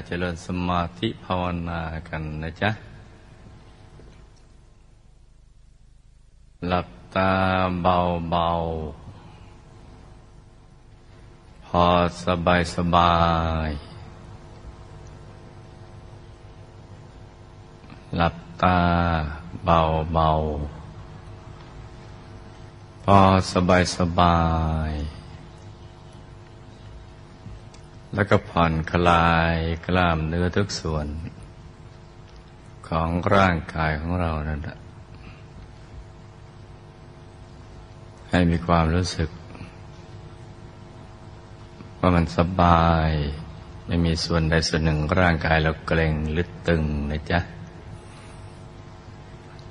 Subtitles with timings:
[0.00, 2.70] จหลับตาเจริญสมาธิภาวนากันนะจ๊ะ
[6.68, 7.32] หลับตา
[7.82, 9.08] เบาๆ
[11.66, 11.84] พอ
[12.24, 13.14] สบายสบา
[13.68, 13.70] ย
[18.16, 18.78] หลับตา
[19.64, 20.68] เบาๆ
[23.04, 23.18] พอ
[23.52, 24.38] สบายสบา
[24.90, 24.92] ย
[28.14, 29.56] แล้วก็ผ่อนคลาย
[29.86, 31.06] กล้ามเนื้อทุกส่วน
[32.88, 34.78] ของร่างกายของเรานั่นแหละ
[38.30, 39.30] ให้มีความรู้สึก
[41.98, 43.10] ว่ามันสบาย
[43.86, 47.40] ไม่มีส่วนใดส่วนหนึ่งร่างกายเราเกร็งหรือตึงนะจ๊ะ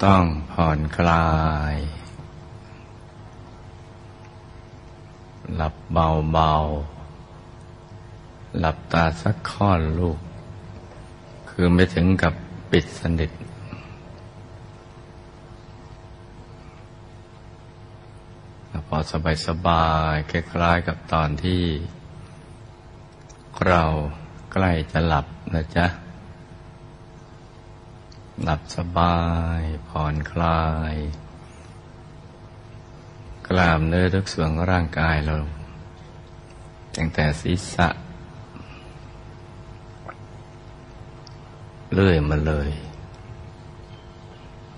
[0.03, 1.29] ต้องผ่อนคลา
[1.73, 1.75] ย
[5.55, 6.96] หลับเบาๆ
[8.57, 10.19] หลับตาสักข้อนลูก
[11.49, 12.33] คือไม่ถึงกับ
[12.71, 13.31] ปิดสนิท
[18.87, 21.63] พอสบายสบายคล้ายๆกับตอนที่
[23.67, 23.83] เรา
[24.51, 25.85] ใกล้จะหลับนะจ๊ะ
[28.43, 29.19] หลับสบา
[29.59, 30.95] ยผ่อนคลาย
[33.47, 35.35] กล้ามเนื้อทุกส่วนของร่างกายเรา
[36.95, 37.87] ตั้งแต่ศีรษะ
[41.93, 42.69] เลื่อยมาเลย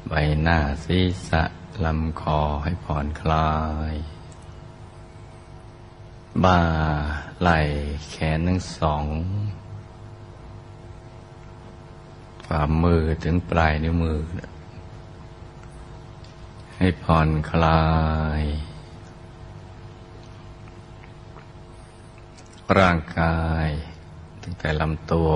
[0.08, 1.44] ใบหน้าศีรษะ
[1.86, 3.52] ลำคอให้ผ่อนคลา
[3.92, 3.94] ย
[6.44, 6.62] บ่า
[7.42, 7.60] ไหล่
[8.10, 9.06] แขนทั้งสอง
[12.46, 14.20] ฝ่ามือถึงปลายนิ้วมือ
[16.78, 17.84] ให้ผ่อนคลา
[18.40, 18.42] ย
[22.78, 23.68] ร่างกาย
[24.42, 25.32] ตั้งแต่ลำตัว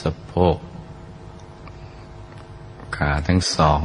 [0.00, 0.58] สะโพก
[2.96, 3.84] ขาทั้งสอง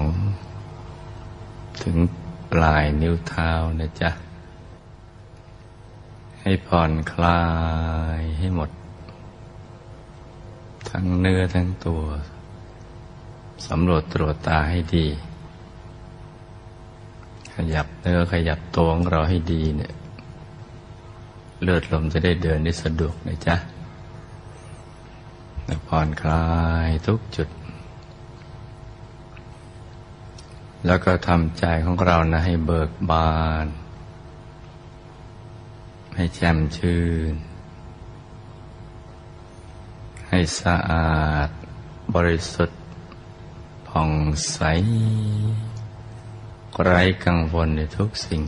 [1.84, 1.98] ถึง
[2.52, 4.12] ปลายนิ้วเท้านะจ๊ะ
[6.42, 7.44] ให้ผ่อนคลา
[8.20, 8.70] ยให้หมด
[10.90, 12.02] ทั้งเนื้อทั้งตัว
[13.68, 15.08] สำรวจตรวจตาให้ดี
[17.54, 19.94] ขยับเนื้อขยับตัวของเราให้ดีเนี่ย
[21.62, 23.56] เลือดลมจะได้เดินได้สะดวกนะจ๊ะ
[25.88, 26.48] ผ่อนคลา
[26.88, 27.50] ยทุกจุด
[30.86, 33.68] แล้วก็ทำใจของเรานะให้เบิกบาน
[36.16, 37.34] ให้แจ่มชื่น
[40.30, 41.50] ให้สะอาด
[42.16, 42.82] บริสุทธิ์
[43.88, 44.12] ผ่อง
[44.52, 44.60] ใส
[46.84, 48.42] ไร้กังวลในทุกสิ่ง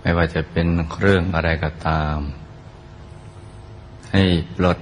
[0.00, 0.66] ไม่ว่าจะเป็น
[1.00, 2.18] เรื่องอะไรก็ตาม
[4.12, 4.24] ให้
[4.56, 4.78] ปลด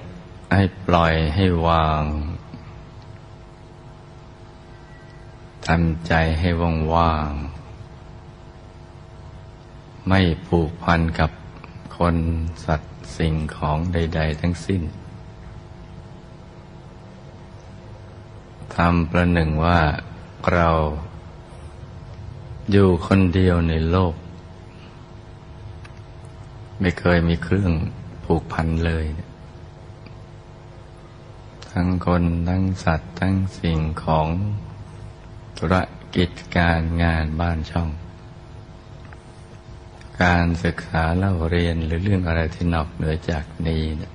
[0.53, 2.03] ให้ปล่อยให้วาง
[5.67, 7.31] ทำใจให้ว่างว่าง
[10.07, 11.31] ไม่ผูกพันกับ
[11.97, 12.15] คน
[12.65, 14.81] สัตว์สิ่งของใด ๆ ทั้งสิ้น
[18.75, 19.79] ทำประหนึ่งว่า
[20.53, 20.69] เรา
[22.71, 24.13] อยู่คนเดียวในโลก
[26.79, 27.71] ไม่เคยมีเครื่อง
[28.25, 29.05] ผูกพันเลย
[31.79, 34.27] ทั้งคน ทั้งสัตว์ ทั้งสิ่งของ
[35.57, 35.75] ธุร
[36.15, 37.89] กิจการงานบ้านช่อง
[40.23, 44.13] การศึกษาเล่าเรียนหรือเรื่องอะไรที่นอกเหนือจากนี้นี่ย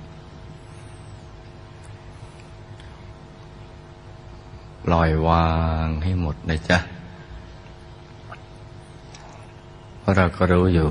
[4.84, 5.52] ปล่อยวา
[5.84, 6.78] งให้หมดนะจ๊ะ
[9.98, 10.88] เพราะเราก็รู้อยู่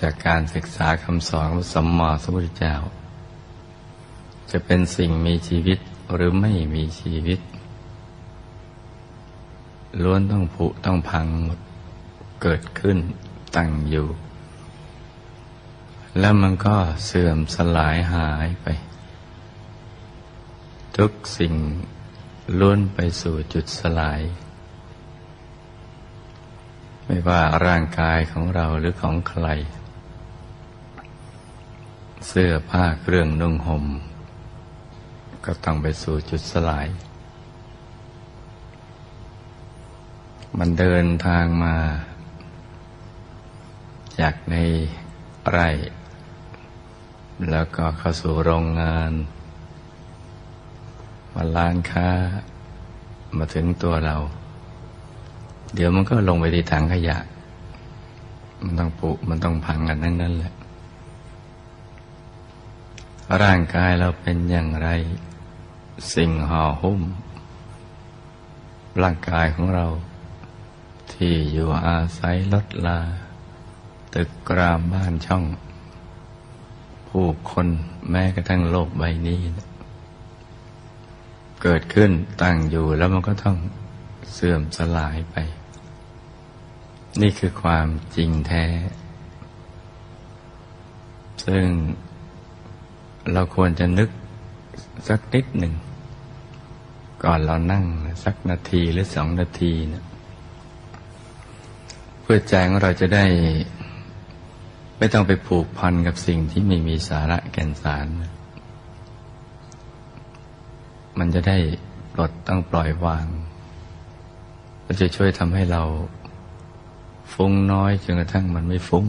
[0.00, 2.76] จากการศึกษาคำสอนของสัมมาสัมพุทธเจ้า
[4.50, 5.78] จะเป็นสิ่งมีชีวิต
[6.14, 7.40] หรือไม่มีชีวิต
[10.02, 11.58] ล้วนต้องผุต้องพังหมด
[12.42, 12.98] เกิดขึ้น
[13.56, 14.08] ตั้งอยู่
[16.20, 18.66] แล้วมันก็เสื่อมสลายหายไป
[20.96, 21.54] ทุกสิ่ง
[22.58, 24.20] ล้วนไปสู่จุดสลาย
[27.04, 29.46] ไม่ว่าร่างกายของเราหรือของใคร
[32.26, 33.84] เสื้อผ้าเครื่องนุ่งหม่ม
[35.46, 36.86] ก็ต้องไปสู่จุดสลาย
[40.58, 41.76] มันเดินทางมา
[44.20, 44.54] จากใน
[45.50, 45.68] ไร่
[47.50, 49.12] แล้วก็เข้าสู่โรงงาน
[51.34, 52.08] มาล้านค้า
[53.36, 54.16] มาถึงตัวเรา
[55.74, 57.18] เดี๋ยวมันก็ลงไปที่ถังขยะ
[58.60, 60.52] มมันต้องปุ มันต้องพังกันทั้งนั้นแหละ
[63.42, 64.88] ร่างกายเราเป็นอย่างไร
[66.14, 67.00] สิ่งห่อหุ้ม
[69.02, 69.86] ร่างกายของเรา
[71.12, 73.00] ที่อยู่อาศัยลดลา
[74.14, 75.44] ตึกกรามบ้านช่อง
[77.08, 77.68] ผู้คน
[78.10, 79.40] แม้กระทั่งโลกใบนี้
[81.62, 82.10] เกิดขึ้น
[82.42, 83.56] ตั้งอยู่แล้วมันก็ต้อง
[84.32, 85.36] เสื่อมสลายไป
[87.20, 88.64] นี่คือความจริงแท้
[91.44, 91.66] ซึ่ง
[93.32, 94.10] เราควรจะนึก
[95.08, 95.74] สักนิดหนึ่ง
[97.24, 97.84] ก่อนเรานั่ง
[98.24, 100.04] สักนาทีหรือสองนาทีนะ
[102.22, 103.24] เพื่อใจของเราจะได้
[104.98, 108.06] ไม่ต้องไปผูกพันกับสิ่งที่ไม่มีสาระแก่นสาร
[111.18, 111.58] มันจะได้
[112.12, 113.26] ปลดต้องปล่อยวาง
[114.86, 115.82] มันจะช่วยทำให้เรา
[117.32, 119.06] ฟุ้งน้อยจนกระทั่งมันไม่ฟุ้ง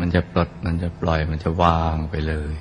[0.00, 2.54] มันจะปลด มันจะปล่อย มันจะวางไปเลย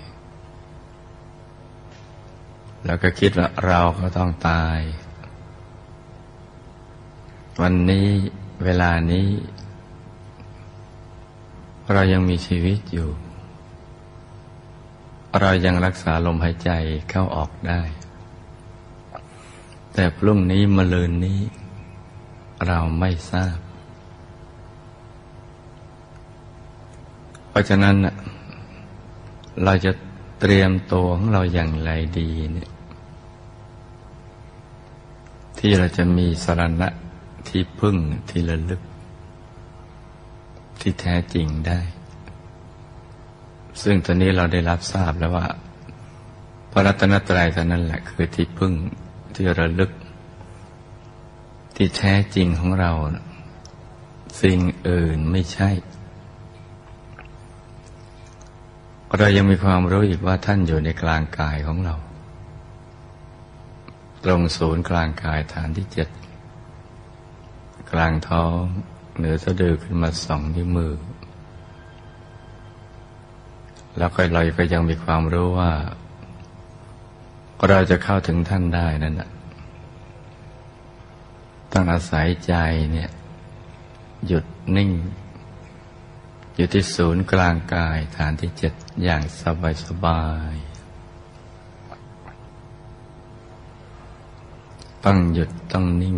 [2.85, 4.80] แล้วก็คิดว่าเราก็ต้องตาย
[7.62, 8.07] วันนี้
[8.63, 9.27] เวลานี้
[11.91, 13.09] เรายังมีชีวิตอยู่
[15.39, 16.71] เรายังรักษาลมหายใจ
[17.09, 17.81] เข้าออกได้
[19.94, 21.39] แต่พรุ่งนี้มะลืนนี้
[22.68, 23.57] เราไม่ทราบ
[27.50, 27.95] เพราะฉะนั้น
[29.63, 29.91] เราจะ
[30.39, 32.69] เตรียมตัวของเราอย่างไรดีเนี่ย
[35.65, 36.89] ที่เราจะมีสรณะ
[37.48, 37.95] ที่พึ่ง
[38.30, 38.81] ที่ระลึก
[40.81, 41.80] ที่แท้จริงได้
[43.81, 45.48] ซึ่งตอนนี้เราได้รับทราบแล้วว่า
[46.71, 48.74] พระรัตนตรัยเท่านั้นแหละคือที่พึ่ง
[49.36, 49.92] ที่ระลึก
[51.75, 52.92] ที่แท้จริงของเรา
[54.42, 55.69] สิ่งอื่นไม่ใช่
[59.18, 61.95] เรายังมีความรู้อีกว่าท่านอยู่ในกลางกายของเรา
[64.24, 66.10] ตรงศูนย์กลางกายฐานที่เจ็ด
[67.92, 68.60] กลางท้อง
[69.18, 70.94] เหนือสะดือขึ้นมาสองนิ้วมือ
[73.98, 75.72] แล้วก็เราก็ยังมีความรู้ว่า
[77.70, 79.30] เราจะเข้าถึงท่านได้นั่นแหะ
[81.72, 82.53] ต้องอาศัยใจ
[82.92, 83.10] เนี่ย
[84.27, 84.92] หยุดนิ่ง
[86.56, 90.56] อยู่ที่ศูนย์กลางกายฐานที่เจ็ดอย่างสบายสบาย
[95.05, 96.17] ต้องหยุดต้องนิ่ง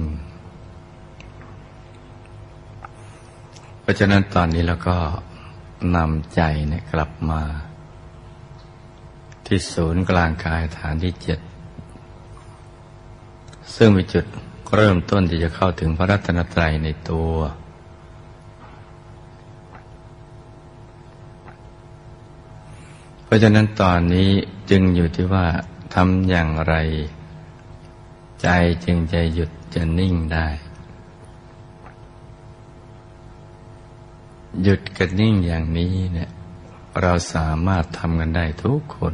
[3.82, 4.98] เพราะฉะนั้นตอนนี้เราก็
[5.96, 7.42] นำใจเนี่ยกลับมา
[9.46, 11.40] ที่ศูนย์กลางกายฐานที่เจ็ด
[13.76, 14.26] ซึ่งเป็นจุด
[14.76, 17.34] เริ่มต้นที่จะเข้าถึงพระรัตนตรัยในตัว
[23.24, 24.30] เพราะฉะนั้นตอนนี้
[24.70, 25.46] จึงอยู่ที่ว่า
[25.96, 26.76] ทำอย่างไร
[28.46, 28.50] ใจ
[28.86, 30.48] จึงจะหยุดจะนิ่งได้
[34.64, 36.30] หยุดกับนิ่งอย่างนี้เนี่ย
[37.02, 39.14] เราสามารถทำกันได้ทุกคน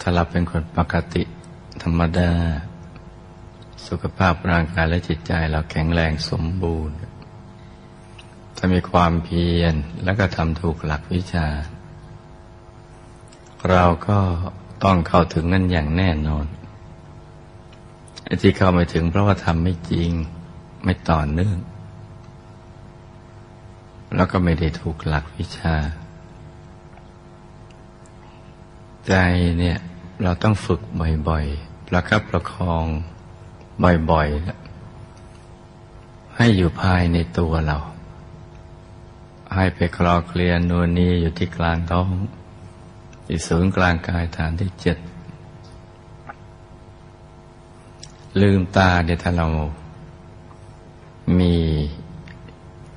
[0.00, 1.22] ถ้าเราเป็นคนปกติ
[1.82, 2.30] ธรรมดา
[3.86, 6.96] สุขภาพร่างกายและจิตใจเราแข็งแรงสมบูรณ์
[8.56, 9.74] ถ้ามีความเพียร
[10.04, 11.48] แล้วก็ทำถูกหลักวิชา
[13.70, 14.18] เราก็
[14.84, 16.46] ต้องเข้าถึงนั่นอย่างแน่นอน
[18.26, 20.10] ไอ้ที่เข้าไม่ถึงเพราะว่าทำไม่จริง
[20.84, 21.56] ไม่ต่อเนื่อง
[24.16, 25.74] แล้วก็ไม่ได้ถูกหลักวิชา
[29.06, 29.14] ใจ
[29.58, 29.78] เนี่ย
[30.22, 30.80] เราต้องฝึก
[31.28, 32.84] บ่อยๆ ประคับประคอง
[34.10, 34.36] บ่อยๆ
[36.36, 37.78] ให้อยู่ภายในตัวเรา
[39.54, 42.10] ให้ไปคลอเคลียนวลนีอยู่ที่กลางท้อง
[43.26, 44.98] ที่ศูนย์กลางกายฐานที่เจ็ด
[48.42, 49.46] ลืมตาเดี๋ยถ้าเรา
[51.38, 51.54] มี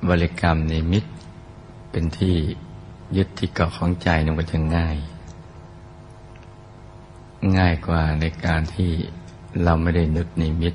[0.08, 1.10] บริกรรมในมิตร
[1.90, 2.36] เป็นที่
[3.16, 4.96] ยึดที่เกาะของใจมันก็จะง่าย
[7.58, 8.90] ง่ายกว่าในการที่
[9.62, 10.74] เราไม่ได้นึกนิมิต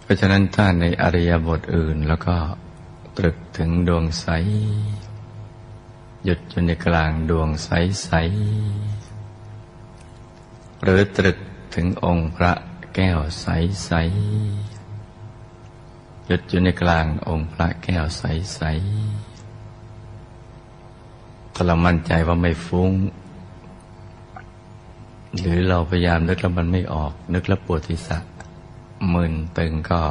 [0.00, 2.36] เพราะฉะนั้นถ้าในอริยบทอื่นแล้วก็
[3.16, 4.26] ตรึกถึงดวงใส
[6.24, 7.70] หยุดอยู่ในกลางดวงใส
[8.04, 8.10] ใส
[10.82, 11.38] หรือตรึก
[11.74, 12.52] ถึงองค์พระ
[12.94, 13.46] แก้วใส
[13.84, 13.90] ใส
[16.26, 18.22] หยุดอยู่ในกลางองค์พระแก้วใส
[18.54, 18.60] ใส
[21.54, 22.92] ถ้าเรามั่นใจว่าไม่ฟุ้ง
[25.38, 28.18] หรือเราพยายามนึกแล้วมันไม่ออก นึกแล้วปวดศีรษะ
[29.12, 30.02] มึนตึงก็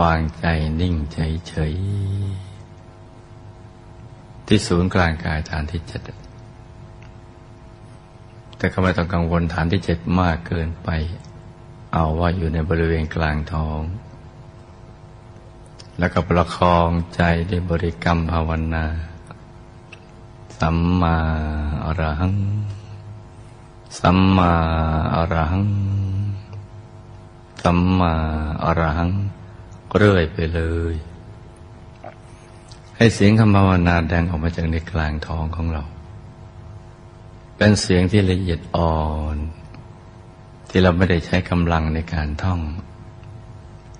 [0.00, 0.44] วางใจ
[0.80, 6.02] นิ่งเฉยๆที่ศูนย์กลางกายฐานที่เจ็ด
[8.60, 10.88] แต่ก็ไม่ต้องกังวลฐานที่เจ็ดมากเกินไป
[11.92, 13.80] เอาว่าอยู่ในบริเวณกลางท้อง
[15.98, 18.84] แล้วก็ประคองใจด้วยบริกรรมภาวนา
[20.58, 21.16] สัมมา
[21.84, 22.34] อรหัง
[24.00, 24.52] สัมมา
[25.14, 25.66] อรหัง
[27.62, 28.12] สัมมา
[28.64, 29.10] อรหัง
[29.96, 30.60] เรื่อยไปเล
[30.92, 30.94] ย
[32.96, 35.84] ให้เสียงคำภาวนาดังออกมาจากในกลางท้องของเรา
[37.62, 39.00] เป็นเสียงที่ละเอียดอ่อ
[39.34, 39.36] น
[40.68, 42.60] ที่เราไม่ได้ใช้กำลังในการท่อง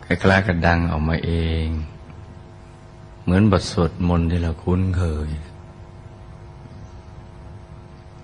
[0.04, 1.32] คล้ายๆกับดังออกมาเอ
[1.64, 1.66] ง
[3.22, 5.30] เหมือนบทสวดมนต์ที่เราคุ้นเคย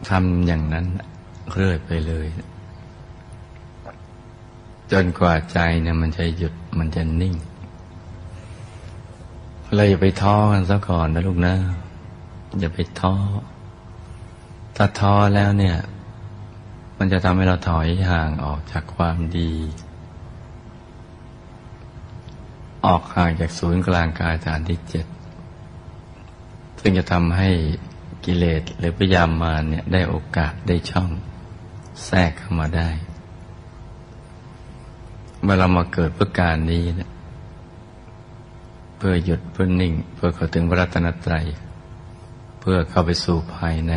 [0.08, 0.86] ทำอย่างนั้น
[1.52, 2.26] เรื่อยไปเลย
[4.92, 7.34] จนกว่าใจเนี่ยมันจะหยุดมันจะนิ่ง
[9.74, 11.54] เราอย่าไปท้อกันซะก่อนนะลูกนะ
[12.60, 13.14] อย่าไปท้อ
[14.76, 15.76] ถ้าท้อแล้วเนี่ย
[16.98, 19.52] มันจะทำให้เราถอยห่างออกจากความดี
[22.86, 25.06] ออกห่างจากศูนย์กลางกายฐานที่เจ็ด
[26.80, 27.50] ซึ่งจะทำให้
[28.24, 31.10] กิเลสหรือพยายามมาเนี่ยได้โอกาสได้ช่อง
[32.06, 32.90] แทรกเข้ามาได้
[35.42, 37.10] เมื่อเรามาเกิดเพื่อการนี้เนี่ย
[38.96, 41.46] เพื่อหยุดเพื่อนิ่ง เพื่อเข้าถึงพระรัตนตรัย
[42.60, 43.94] เพื่อเข้าไปสู่ภายใน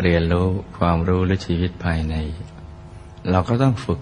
[0.00, 2.14] เรียนรู้ความรู้และชีวิตภายใน
[3.30, 4.00] เราก็ต้องฝึก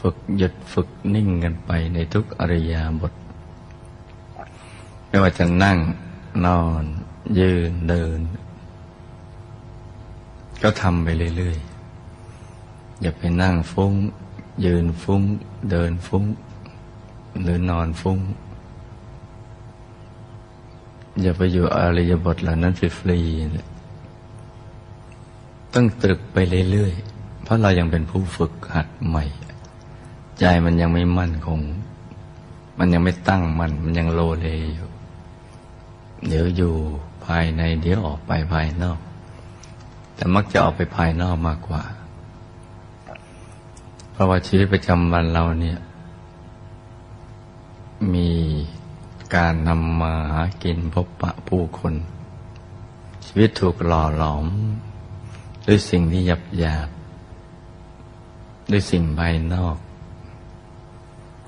[0.00, 3.12] ฝึกหยุดฝึกนิ่งกันไปในทุกอริยาบท
[5.08, 5.78] ไม่ว่าจะนั่ง
[6.46, 6.84] นอน
[7.40, 8.20] ยืนเดิน
[10.62, 13.92] ก็ทำไปเรื่อยๆ อย่าไปนั่งฟุ้ง
[14.64, 15.22] ยืนฟุ้ง
[15.70, 16.24] เดินฟุ้ง
[17.42, 18.18] หรือนอนฟุ้ง
[21.20, 23.75] อย่าไปอยู่อริยบทเหล่านั้นฟรีๆ
[25.78, 26.38] ต้องตรึกไป
[26.70, 29.24] เรื่อยๆ เพราะเรายังเป็นผู้ฝึกหัดใหม่
[30.38, 31.60] ใจมันยังไม่มั่นคง
[32.78, 34.88] มันยังไม่ตั้งมัน่นมันยังโลเลอยู่
[36.28, 36.74] เดี๋ยวอยู่
[37.24, 38.98] ภายใน เดี๋ยวออกไปภายนอก
[40.14, 41.82] แต่มักจะออกไปภายนอกมากกว่า
[44.12, 45.78] เพราะว่าชีวิตประจำวันเราเนี่ย
[48.14, 48.30] มี
[49.34, 51.94] การนำมาหากินพบปะผู้คน
[53.26, 54.46] ชีวิตถูกหล่อหลอม
[55.66, 56.88] ด้วยสิ่งที่หยาบหยาบ
[58.70, 59.76] ด้วยสิ่งภายนอก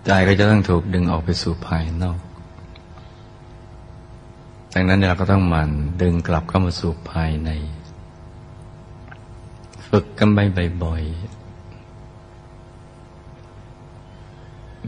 [0.05, 2.19] ใจก็จะต้องถูกดึงออกไปสู่ภายนอก
[4.75, 5.71] ดังนั้นเราก็ต้องหมั่น
[6.03, 7.51] ดึงกลับเข้ามาสู่ภายใน
[9.89, 11.39] ฝึกกันไปบ่อยๆ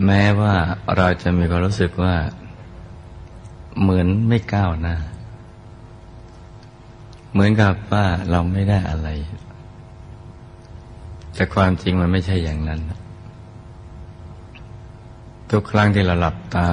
[0.05, 0.55] แม้ว่า
[0.97, 2.15] เราจะมีความรู้สึกว่า
[3.81, 4.97] เหมือนไม่ก้าวหน้า
[7.33, 9.09] เหมือนกับว่าเราไม่ได้อะไร
[11.35, 12.81] แต่ความจริงมันไม่ใช่อย่างนั้น
[15.51, 16.71] ทุกครั้งที่เราหลับตา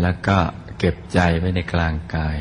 [0.00, 0.36] แล้วก็
[0.78, 2.38] เก็บใจไว้ในกลางกาย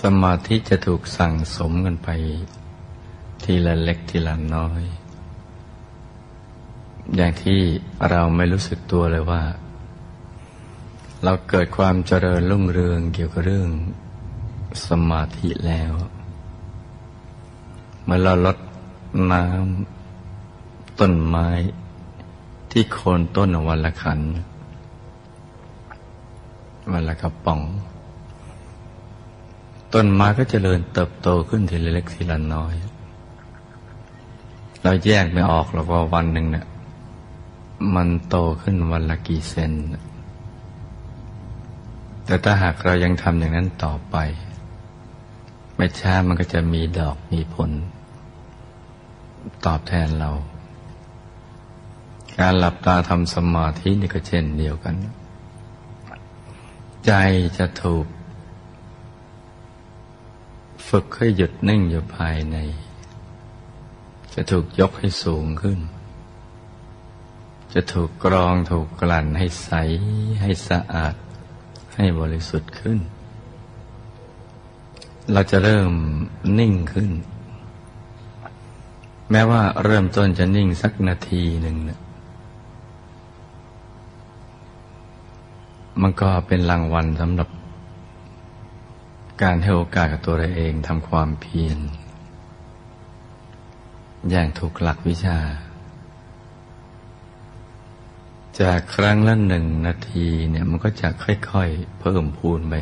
[0.00, 2.08] สมาธิจะถูกสั่งสมกันไป
[3.44, 4.82] ทีละเล็กทีละน้อย
[7.16, 7.58] อย่างที่
[8.10, 9.42] เราไม่รู้สึกตัวเลยว่า
[11.24, 13.70] เราเกิดความเจริญรุ่งเรืองเกี่ยวกับเรื่อง
[14.86, 15.92] สมาธิแล้ว
[18.04, 18.58] เมื่อเราลด
[19.32, 21.48] น้ำต้นไม้
[22.70, 24.20] ที่โคนต้นวันละขัน
[26.92, 27.60] วันละกระป๋อง
[29.94, 32.74] ต้นไม้ก็เจริญเติบโตขึ้นทีละเล็กทีละน้อย
[34.82, 36.66] เราแยกไม่ออกหรอกว่าวันหนึ่งเนี่ย
[37.94, 39.72] มันโตขึ้นวันละกี่เซน
[42.24, 44.16] แต่ถ้าหากเรายังทำอย่างนั้นต่อไป
[45.76, 47.70] ไม่ช้ามันก็จะมีดอกมีผล
[49.66, 50.30] ตอบแทนเรา
[52.38, 54.94] การหลับตาทำสมาธินี่ก็เช่นเดียวกัน
[57.06, 57.12] ใจ
[57.58, 58.06] จะถูก
[60.88, 62.56] ฝึกให้หยุดนิ่งอยู่ภายใน
[64.34, 65.78] จะถูกยกให้สูงขึ้น
[67.72, 69.70] จะถูกกรองถูกกลั่นให้ใส
[70.42, 71.14] ให้สะอาด
[71.96, 72.98] ให้บริสุทธิ์ขึ้น
[75.32, 75.90] เราจะเริ่ม
[76.58, 77.10] นิ่งขึ้น
[79.30, 82.00] แม้ว่าเริ่มต้นจะนิ่งสักนาทีหนึ่งนะ
[86.02, 87.48] มันก็เป็นรางวัลสำหรับ
[89.42, 91.78] การให้โอกาสกับตัวเราเองทำความเพียร
[94.30, 95.38] อย่างถูกหลักวิชา
[98.60, 102.74] จากครั้งละหนึ่งนาทีเนี่ยมันก็จะค่อยๆ เพิ่มพูนไป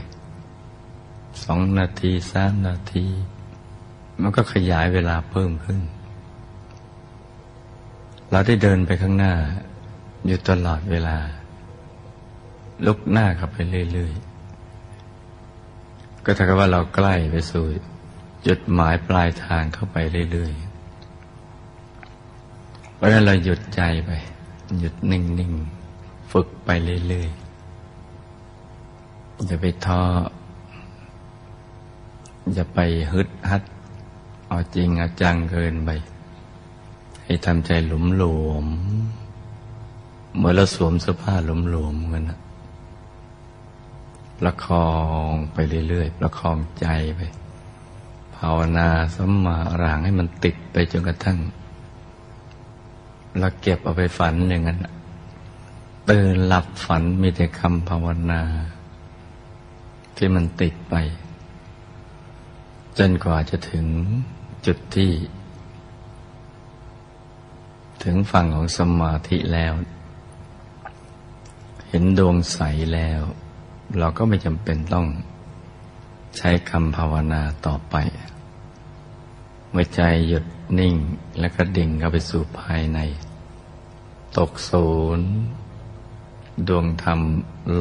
[1.44, 3.06] สองนาทีสามนาที
[4.22, 5.80] มันก็ขยายเวลาเพิ่มขึ้น
[8.30, 9.34] เราได้เดินไปข้างหน้า
[10.26, 11.16] อยู่ตลอดเวลา
[12.86, 13.56] ลุกหน้าขับไป
[13.92, 17.64] เรื่อยๆ ก็ถ้ากับว่าเราใกล้ไปสู่
[18.46, 19.96] จุดหมายปลายทางเข้าไป
[20.32, 24.10] เรื่อยๆ เพราะฉะนั้นเราหยุดใจไป
[24.78, 26.68] หยุดนิ่งๆ ฝึกไป
[27.08, 30.02] เรื่อยๆ อย่าไปท้อ
[32.52, 32.78] อย่าไป
[33.12, 33.62] ฮึดฮัด
[34.48, 35.90] เอาจริงเอาจังเกินไป
[37.24, 38.66] ให้ทำใจหลุมหลวม
[40.36, 42.38] เมื่อเราสวมเสื้อผ้าหลุมหลวมกันนะ
[44.38, 44.88] ประคอ
[45.28, 45.58] งไป
[45.88, 47.20] เรื่อยๆ ประคองใจไป
[48.36, 51.38] ภาวนาสัมมาอรหังให้มันติดไปจนกระทั่ง
[53.38, 54.78] เราเก็บเอาไปฝันอย่างนั้น
[56.10, 58.42] ตื่นหลับฝันมีแต่คำภาวนา
[60.16, 60.94] ที่มันติดไป
[62.98, 63.86] จนกว่าจะถึง
[64.66, 65.12] จุดที่
[68.02, 69.72] ถึงฝั่งของสมาธิแล้ว
[71.88, 72.58] เห็นดวงใส
[72.94, 73.20] แล้ว
[73.98, 75.06] เราก็ไม่จำเป็นต้อง
[76.36, 77.96] ใช้คำภาวนาต่อไป
[79.72, 80.44] เมื่อใจหยุด
[80.78, 80.94] นิ่ง
[81.40, 82.98] แล้วก็ดิ่งเข้าไปสู่ภายใน
[84.38, 85.28] ตกศูนย์
[86.68, 87.20] ดวงธรรม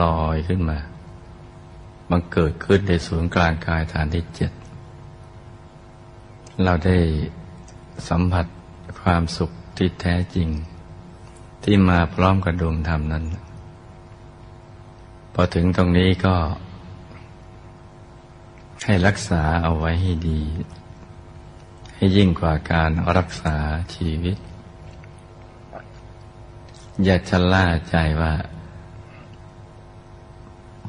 [0.01, 0.79] ลอยขึ้นมา
[2.09, 4.51] มันเกิดขึ้นในศูนย์กลางกายฐานที่เจ็ด
[6.63, 6.97] เราได้
[8.07, 8.45] สัมผัส
[9.01, 10.49] ความสุขที่แท้จริง
[11.63, 13.25] ที่มาพร้อมกับดวงธรรมนั้น
[15.33, 16.35] พอถึงตรงนี้ก็
[18.85, 20.41] ให้รักษาเอาไว้ให้ดี
[22.01, 23.55] ให้ยิ่งกว่าการรักษา
[23.95, 24.37] ชีวิต
[27.03, 28.33] อย่าชะล่าใจว่า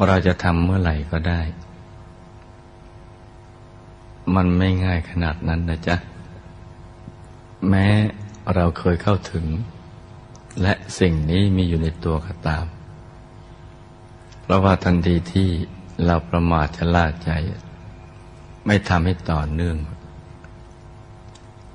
[0.07, 1.41] เราจะทำเมื่อไหร่ก็ได้
[4.35, 5.97] มันไม่ง่ายขนาดนั้นนะจ๊ะ
[7.69, 7.87] แม้
[8.55, 9.45] เราเคยเข้าถึง
[10.63, 12.65] และสิ่งนี้มีอยู่ในตัวก็ตาม
[14.41, 15.49] เพราะว่าทันทีที่
[16.07, 17.31] เราประมาทชะล่าใจ
[18.67, 19.79] ไม่ทำให้ต่อเนื่อง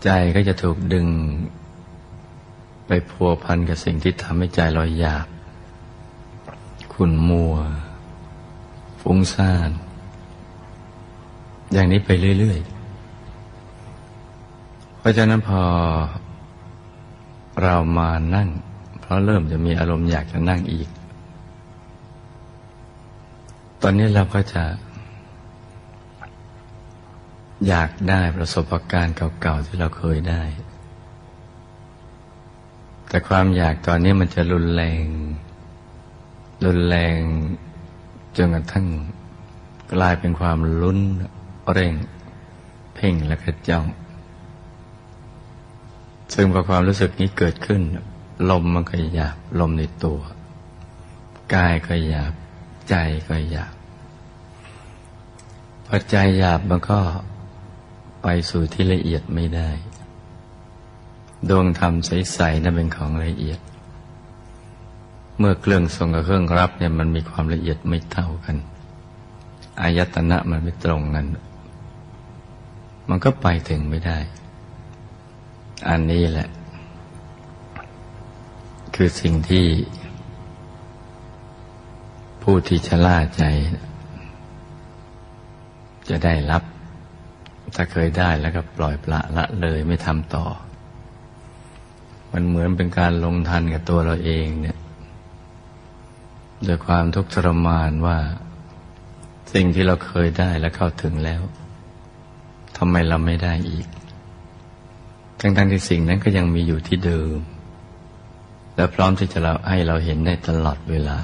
[0.07, 1.07] ใจก็จะถูกดึง
[2.87, 5.27] ไปพัวพันกับสิ่งที่ทำให้ใจเราหยาบ
[6.93, 7.55] ขุ่นมัว
[9.01, 9.69] ฟุ้งซ่าน
[11.73, 12.67] อย่างนี้ไปเรื่อย ๆ
[14.97, 15.61] เพราะฉะนั้นพอ
[17.63, 18.49] เรามานั่ง
[18.99, 20.87] เพราะเริ่มจะมีอารมณ์อยากจะนั่งอีก
[23.81, 24.63] ตอนนี้เราก็จะ
[27.67, 30.43] อยากได้ประสบการณ์เก่าๆที่เราเคยได้
[33.07, 35.03] แต่ความอยากตอนนี้มันจะรุนแรง
[36.65, 37.19] รุนแรง
[38.37, 38.87] จนกระทั่ง
[39.93, 40.99] กลายเป็นความลุ้น
[41.71, 41.93] เร่ง
[42.95, 43.85] เพ่งและกระจ้อง
[46.33, 47.81] ซึ่งพอความรู้สึกนี้เกิดขึ้น
[48.49, 50.19] ลมมันก็หยาบลมในตัว
[51.53, 52.33] กายก็หยาบ
[52.89, 52.95] ใจ
[53.27, 53.73] ก็หยาบ
[55.85, 56.99] พอใจหยาบมันก็
[58.29, 59.69] ไปสู่ที่ละเอียดไม่ได้
[61.49, 63.59] ดวงธรรมใสๆนั้นเป็นของละเอียด
[65.37, 68.57] เมื่อเครื่องส่งกับเครื่องรับเนี่ยมันมีความละเอียดไม่เท่ากัน
[69.81, 71.25] อายตนะมันไม่ตรงกัน
[73.09, 74.17] มันก็ไปถึงไม่ได้
[75.89, 76.47] อันนี้แหละ
[78.95, 79.65] คือสิ่งที่
[82.41, 83.43] ผู้ที่ชะล่าใจ
[86.11, 86.63] จะได้รับ
[87.75, 90.45] ถ้าเคยได้แล้วก็ปล่อยปละละเลยไม่ทำต่อ
[92.31, 94.77] มันเหมือนเป็นการลงทันกับตัวเราเองเนี่ย
[96.67, 98.17] ด้วยความทุกข์ทรมานว่า
[99.53, 101.41] สิ่งที่เราเคยได้แล้วเข้าถึงแล้ว
[102.77, 103.87] ทำไมเราไม่ได้อีก
[105.39, 107.37] ทั้งๆที่สิ่งนั้นก็ยังมีอยู่ที่เดิม
[108.75, 111.19] และพร้อมที่จะเราให้เราเห็นได้ตลอดเวลา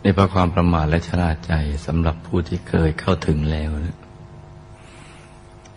[0.00, 1.52] ในเพราะความประมาทและชราใจ
[1.86, 3.98] สำหรับผู้ที่เคยเข้าถึงแล้วนะ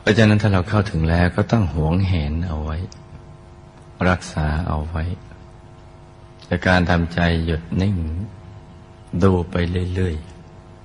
[0.01, 2.77] เพราะฉะนั้นถ้าเราเข้าถึงแล้วก็ต้องหวงเห็นเอาไว้
[4.09, 5.03] รักษาเอาไว้
[6.47, 7.95] ในการทำใจหยุดนิ่ง
[9.23, 9.55] ดูไป
[9.95, 10.15] เรื่อย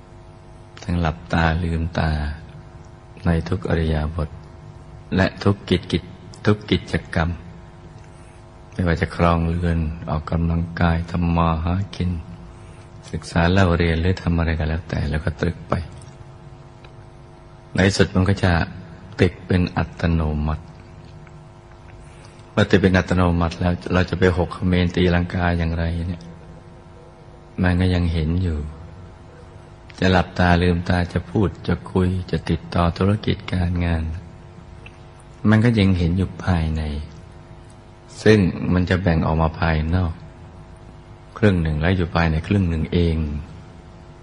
[0.07, 2.11] ๆ ทั้งหลับตาลืมตา
[3.25, 4.29] ในทุกอริยาบท
[5.15, 6.03] และทุกกิจกิจ
[6.45, 7.29] ทุกกิจกรรม
[8.73, 12.09] ไม่ว่าจะครองเรือนออกกำลังกายทำมาหากิน
[13.11, 15.73] ศึกษาเล่าเรียนหรือทำอะไรก็แล้วแต่แล้วก็ตรึกไป
[17.75, 18.51] ในสุดมันก็จะ
[19.21, 20.63] ติดเป็นอัตโนมัติ
[22.53, 26.23] พว่าจะเป็นอัตโนมัติแล้วเราจะไปหกคเมนตีลังกาอย่างไรเนี่ย
[27.63, 28.57] มันก็ยังเห็นอยู่
[29.99, 34.03] จะหลับตาลืมตาจะพูดจะคุยจะติดต่อธุรกิจการงาน
[35.49, 36.81] มันก็ยังเห็นอยู่ภายใน
[38.23, 38.39] ซึ่ง
[38.73, 40.13] มันจะแบ่งออกมาภายนอก
[41.37, 43.15] ครึ่งหนึ่งแล้วอยู่ภายในครึ่งหนึ่งเอง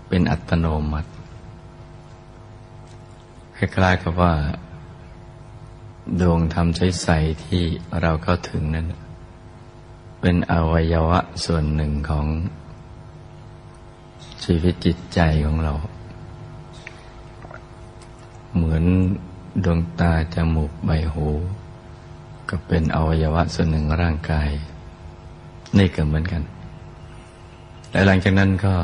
[0.08, 1.10] เป็นอัตโนมัติ
[3.56, 4.32] คล้ายๆกับว่า
[6.20, 7.62] ดวงธรรมใสๆที่
[8.00, 8.86] เราเข้าถึงนั้น
[10.20, 12.26] เป็นอวัยวะส่วนหนึ่งของ
[14.44, 15.72] ชีวิตจิตใจของเรา
[18.54, 18.84] เหมือน
[19.64, 21.28] ดวงตาจมูกใบหู
[22.48, 24.50] ก็เป็นอวัยวะส่วนหนึ่งร่างกาย
[25.78, 26.42] นี่ก็เหมือนกัน
[27.90, 28.74] และหลังจากนั้นก็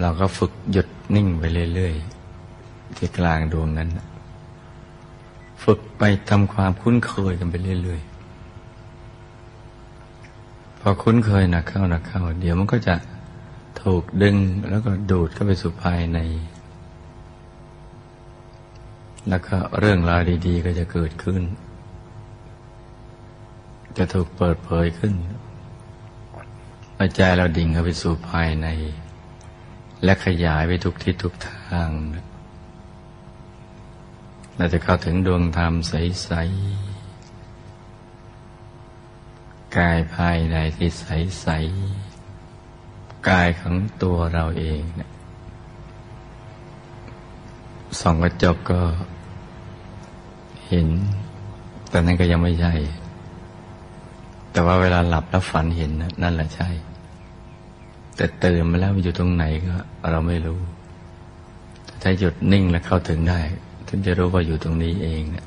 [0.00, 1.42] เราก็ฝึกหยุดนิ่งไป
[1.74, 3.88] เรื่อยๆที่กลางดวงนั้น
[5.62, 8.12] ฝึกไปทำความคุ้นเคยกันไปเรื่อยๆ
[10.80, 12.94] พอคุ้นเคยหนักเข้าหนักเข้า เดี๋ยวมันก็จะ
[13.82, 14.36] ถูกดึง
[14.70, 16.18] แล้วก็ดูดเข้าไปสู่ภายใน
[19.28, 21.42] แล้วก็เรื่องราวดีๆ ก็จะเกิดขึ้น
[23.98, 25.14] จะถูกเปิดเผยขึ้น
[27.16, 28.68] ใจเราดิ่งเข้าไปสู่ภายใน
[30.04, 31.88] และขยายไปทุกทิศทุกทาง
[34.56, 45.10] เราจะเข้าถึงดวงธรรมใสๆ กายภายในที่ใสๆ กายของตัวเราเองเนี่ย
[48.00, 48.80] ส่องกระจกก็
[50.68, 50.86] เห็น
[51.88, 52.74] แต่นั้นก็ยังไม่ใช่
[54.52, 55.90] แต่ว่าเวลาหลับแล้วฝันเห็น
[56.22, 56.68] นั่นแหละใช่
[58.16, 59.74] แต่ตื่นมาแล้วอยู่ตรงไหนก็
[60.10, 60.60] เราไม่รู้
[62.02, 63.40] ถ้าหยุดนิ่งแล้วเข้าถึงได้
[63.94, 65.46] ถึงจะรู้ว่าอยู่ตรงนี้เองเนี่ย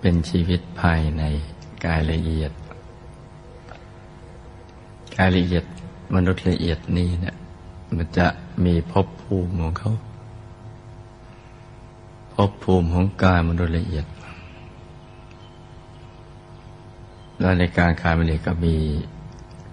[0.00, 1.22] เป็นชีวิตภายใน
[1.86, 2.52] กายละเอียด
[5.16, 5.64] กายละเอียด
[6.14, 7.36] มนุษย์ละเอียดนี้เนี่ย
[7.96, 8.26] มันจะ
[8.64, 9.92] มีภพภูมิของเขา
[12.34, 14.06] ภพภูมิของกายมนุษย์ละเอียด
[17.40, 18.76] แล้วในการกายมนุษย์ก็มี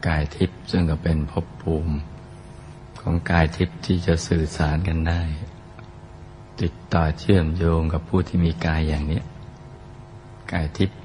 [0.07, 1.93] กายทิพย์ซึ่งก็เป็นภพภูมิ
[3.01, 5.21] ของกายทิพย์ที่จะสื่อสารกันได้
[6.61, 9.21] ติดต่อเชื่อมโยงกับผู้ที่มีกายอย่างนี้
[10.51, 10.99] กายทิพย์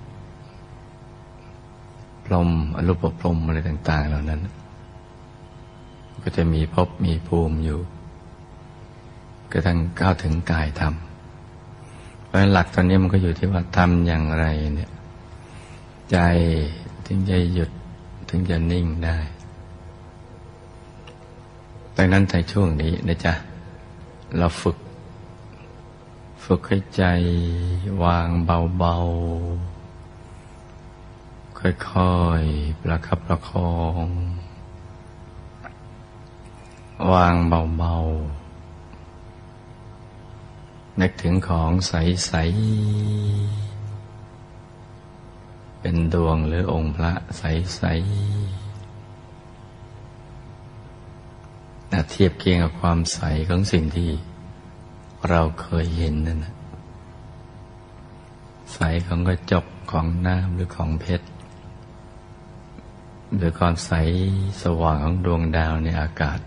[2.25, 4.41] พรมอรูปพรมอะไรต่าง ๆ เหล่านั้น
[6.23, 7.81] ก็จะมีภพมีภูมิอยู่
[9.53, 10.95] ก็ทั้งก้าวถึงกายธรรม
[12.25, 14.91] เพราะหลักตอนนี้มันก็อยู่ที่ว่าทำอย่างไรเนี่ย
[16.11, 16.19] ใจ
[17.07, 17.71] ถึงจะหยุด
[18.29, 19.19] ถึงจะนิ่งได้
[21.97, 23.33] ดังนั้นในช่วงนี้นะจ๊ะ
[24.39, 24.77] เราฝึก
[26.53, 27.05] ฝึกให้ใจ
[28.05, 28.29] วาง
[28.79, 34.05] เบาๆ ค่อยๆ ประคับประคอง
[37.13, 42.33] วางเบาๆ นึกถึงของใส
[44.03, 54.11] ๆ เป็นดวงหรือองค์พระใสๆนะเทียบเคียงกับความใสของสิ่งที่
[55.28, 56.54] เราเคยเห็นนั่นนะ
[58.74, 61.26] ใสของกระจกของน้ำหรือของเพชร
[63.37, 63.92] หรือความใส
[64.62, 66.38] สว่างของดวงดาวในอากาศ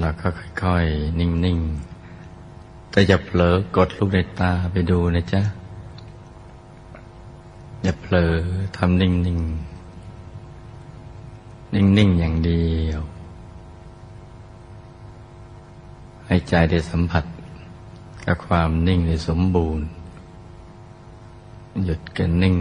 [0.00, 0.28] แล้วก็
[0.62, 5.42] ค่อยๆ นิ่งๆ แต่จะเผลอกดลูกในตาไปดูนะจ๊ะ
[7.82, 8.32] อย่าเผลอ
[8.76, 9.40] ทำนิ่งนิ่ง
[11.74, 13.00] นิ่งนิ่งอย่างเดียว
[16.48, 17.24] ใจได้สัมผัส
[18.24, 19.86] กับความนิ่งในสมบูรณ์
[21.84, 22.56] หยุดกันนิ่ง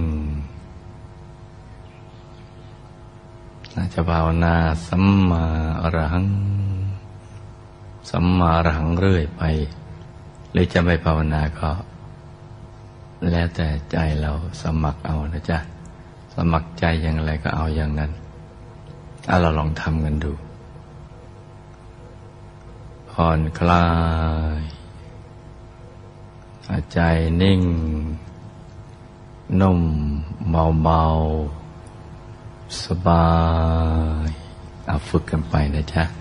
[3.76, 4.56] น่าจะภาวนา
[4.88, 5.44] สัมมา
[5.82, 6.28] อรหัง
[8.10, 9.42] สัมมาอรหังเรื่อยไป
[10.52, 11.70] หรือจะไม่ภาวนาก็
[13.30, 15.60] แล้วแต่ใจเราสมัครเอานะจ๊ะ
[16.36, 18.12] สมัครใจอย่างไรก็เอาอย่างนั้น
[19.26, 20.32] ถ้าเราลองทำกันดู
[23.24, 23.88] ผ่อนคลา
[26.80, 27.00] ยใจ
[27.42, 27.62] นิ่ง
[29.60, 29.82] นุ่ม
[30.52, 31.04] เบาเบา
[32.84, 33.30] สบา
[34.28, 34.30] ย
[34.86, 36.19] เอาฝึกกันไปนะจ๊ะ